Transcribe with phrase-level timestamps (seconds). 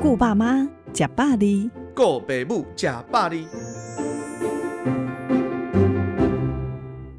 [0.00, 3.48] 顾爸妈，吃百里，顾爸母，吃百里。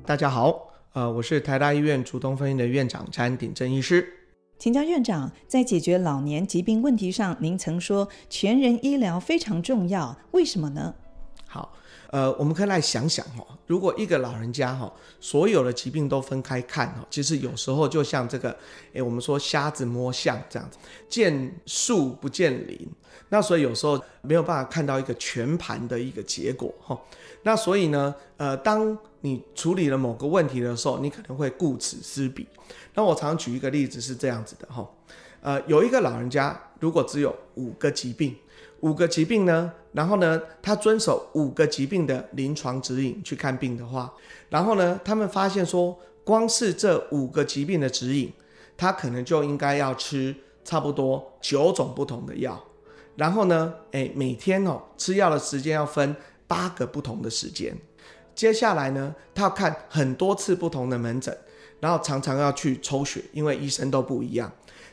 [0.06, 4.08] 大家好，呃，我是台大医院竹东分院的院长詹鼎正医师。
[4.58, 10.96] 请教院长，在解决老年疾病问题上，您曾说全人医疗非常重要，为什么呢？
[11.50, 11.76] 好。
[12.12, 18.50] 呃，我们可以来想想哦，如果一个老人家哈，所有的疾病都分开看哈，其实有时候就像这个，
[18.94, 22.90] 诶，我们说瞎子摸象这样子，见树不见林，
[23.30, 27.00] 那所以有时候没有办法看到一个全盘的一个结果哈。
[27.44, 32.48] 那所以呢，呃，当你处理了某个问题的时候，你可能会顾此失彼。
[32.96, 34.84] 那我常举一个例子是这样子的哈，
[35.42, 38.36] 呃，有一个老人家如果只有五个疾病。
[38.82, 44.14] 五个疾病呢，然后呢，他遵守五个疾病的临床指引去看病的话，
[44.50, 48.32] 然后呢，他们发现说，光是这五个疾病的指引，
[48.78, 50.34] 他可能就应该要吃
[50.64, 52.64] 差不多九种不同的药，
[53.16, 56.16] 然后呢，诶，每天哦吃药的时间要分
[56.48, 57.76] 八个不同的时间，
[58.34, 61.38] 接下来呢，他要看很多次不同的门诊，
[61.82, 64.50] 然后常常要去抽血，因为医生都不一样。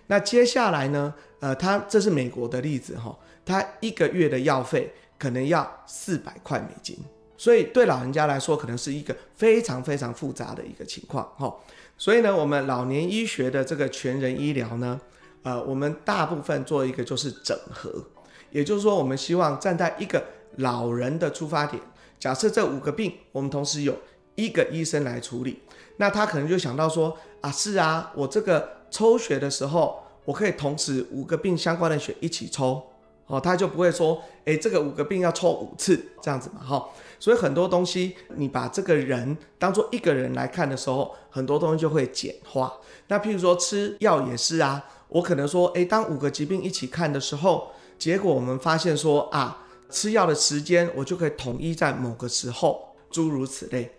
[0.08, 3.16] 那接下来呢，呃，他这是美国的例子哈。
[3.46, 6.98] 他一个月的药费可能要四百块美金，
[7.38, 11.54] 所以对老人家来说，可能是一个非常非常复杂的一个情况哈。
[11.96, 15.00] 所以呢，我们老年医学的这个全人医疗呢，
[15.44, 18.04] 呃，我们大部分做一个就是整合，
[18.50, 20.22] 也就是说，我们希望站在一个
[20.56, 21.80] 老人的出发点，
[22.18, 23.96] 假设这五个病我们同时有
[24.34, 25.62] 一个医生来处理，
[25.98, 32.82] 那他可能就想到说啊，是啊，我这个抽血的时候，我可以同时五个病相关的血一起抽。
[33.26, 36.88] 哦，他就不会说，诶，这个五个病要抽五次这样子嘛，哈。
[37.18, 42.72] 所以很多东西，你把这个人当做一个人来看的时候，很多东西就会简化。
[43.08, 53.90] 那譬如说吃药也是啊，我可能说，诶，当五个疾病一起看的时候，结果我们发现说啊，吃药的时间我就可以统一在某个时候，诸如此类。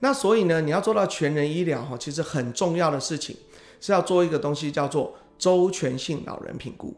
[0.00, 3.36] 那所以呢，你要做到全人医疗哈，其实很重要的事情
[3.80, 6.94] 是要做一个东西叫做周全性老人评估。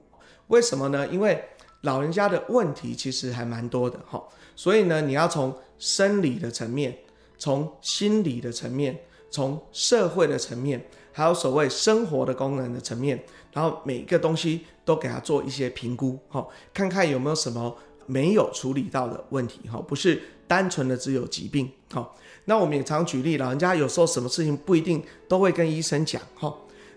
[0.49, 1.07] 为什么呢？
[1.07, 1.43] 因为
[1.83, 4.23] 老人家的问题其实还蛮多的哈，
[4.55, 6.99] 所以呢，你要从生理的层面，
[7.39, 17.75] 从心理的层面，从社会的层面，还有所谓生活的功能的层面，然后每一个东西都给他做一些评估哈，看看有没有什么
[18.05, 22.13] 没有处理到的问题哈，不是单纯的只有疾病哈。
[22.45, 26.55] 那我们也常举例，老人家有时候什么事情不一定都会跟医生讲哈，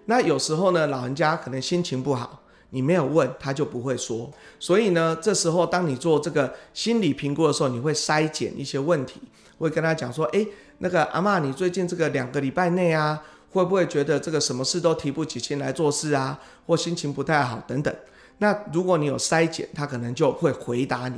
[0.07, 2.42] 那有时候呢，老人家可能心情不好。
[2.73, 4.29] 你没有问，他就不会说。
[4.59, 9.21] 所以呢，这时候当你做这个心理评估的时候，你会筛减一些问题，
[9.59, 10.47] 会跟他讲说：“诶，
[10.79, 17.95] 那个阿嬷，你最近这个两个礼拜内啊，会不会觉得这个什么事都提不起劲来做事啊，或心情不太好等等？”
[18.39, 21.15] 那如果你有筛减，他可能就会回答你。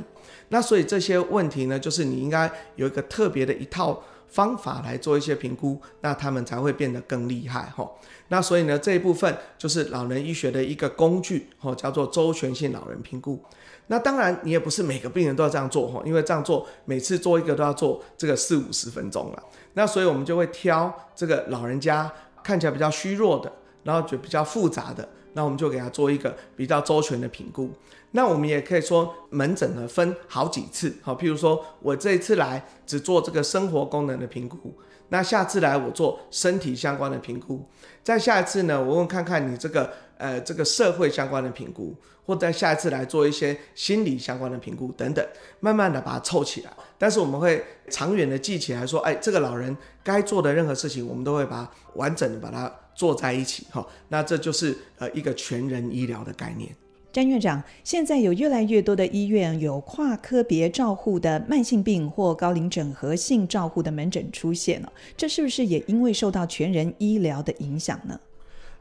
[0.50, 7.88] 那所以这些问题呢，就是你应该有一个特别的一套方法来做一些评估，那他们才会变得更厉害哈。
[8.28, 13.40] 那所以呢，这一部分就是老人医学的一个工具哈，叫做周全性老人评估。
[13.88, 19.42] 那当然你也不是每个病人都要这样做哈，因为这样做每次做一个都要做这个四五十分钟了。
[19.74, 22.10] 那所以我们就会挑这个老人家
[22.42, 23.52] 看起来比较虚弱的，
[23.84, 27.70] 然后就比较复杂的，那我们就给他做一个比较周全的评估。
[28.12, 34.74] 那我们也可以说门诊呢分好几次，好，譬如说我这一次来只做这个生活功能的评估，
[35.10, 37.62] 那下次来我做身体相关的评估，
[38.02, 41.94] 再下一次呢，我问看看你这个呃这个社会相关的评估，
[42.24, 45.26] 或者下一次来做一些心理相关的评估等等，
[45.60, 46.70] 慢慢的把它凑起来。
[46.98, 56.70] 但是我们会长远的记起来说，哎，这个老人该做的任何事情，我们都会把它完整的把它做在一起，哈，那这就是呃一个全人医疗的概念。
[57.12, 68.20] 詹院长，现在有越来越多的医院有跨科别照护的慢性病或高龄整合性照护的门诊出现了，这是不是也因为受到全人医疗的影响呢？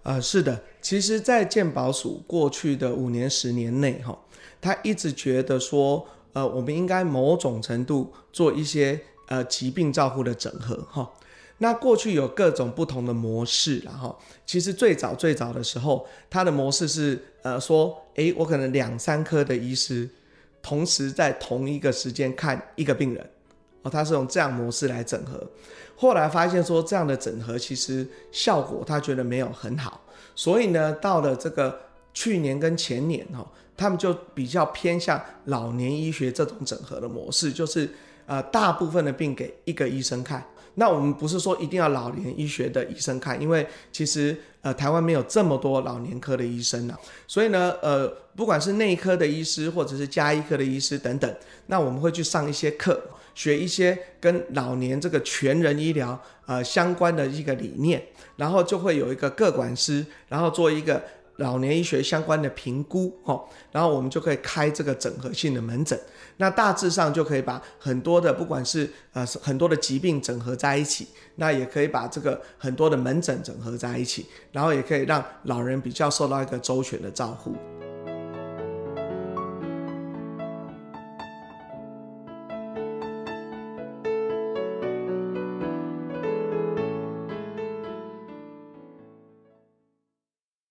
[0.06, 4.16] 呃，是的，其实，在健保署过去的五年、十年内，哈，
[4.62, 11.12] 他一直觉得说，呃，我们应该某种程度做一些呃疾病照护的整合，哈。
[11.58, 14.16] 那过去有各种不同的模式，然后
[14.46, 20.08] 其实最早最早的时候，它的模式是呃说，诶，我可能两三科的医师
[20.62, 23.28] 同时在同一个时间看一个病人，
[23.86, 25.42] 哦，他是用这样模式来整合。
[25.96, 30.02] 后来发现说这样的整合其实效果他觉得没有很好，
[30.34, 31.80] 所以呢，到了这个
[32.12, 33.46] 去年跟前年哈，
[33.78, 37.90] 他们就比较偏向老年医学这种整合的模式，就是
[38.26, 40.44] 呃大部分的病给一个医生看。
[40.78, 51.36] 那我们不是说一定要老年医学的医生看，因为其实呃台湾没有这么多老年科的医生呢、所以呢呃不管是内科的医师或者是家医科的医师等等，
[51.68, 53.02] 那我们会去上一些课，
[53.34, 58.04] 学一些跟老年这个全人医疗呃相关的一个理念，
[58.36, 61.02] 然后就会有一个各管师，然后做一个。
[61.38, 66.00] 老年医学相关的评估，吼，然后我们就可以开这个整合性的门诊，
[66.38, 77.54] 那大致上就可以把很多的不管是呃很多的疾病整合在一起，那也可以把这个很多的门诊整合在一起，然后也可以让老人比较受到一个周全的照顾。